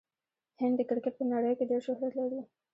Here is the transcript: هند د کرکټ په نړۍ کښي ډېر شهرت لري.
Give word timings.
هند 0.59 0.75
د 0.77 0.81
کرکټ 0.89 1.13
په 1.17 1.23
نړۍ 1.31 1.53
کښي 1.57 1.65
ډېر 1.69 1.81
شهرت 1.87 2.13
لري. 2.19 2.39